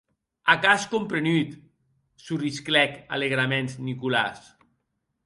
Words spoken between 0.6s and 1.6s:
as comprenut!,